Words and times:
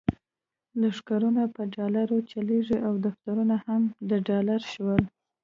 لښکرونه 0.81 1.43
په 1.55 1.61
ډالرو 1.75 2.17
چلیږي 2.31 2.77
او 2.87 2.93
دفترونه 3.05 3.55
هم 3.65 3.81
د 4.09 4.11
ډالر 4.27 4.61
شول. 4.73 5.01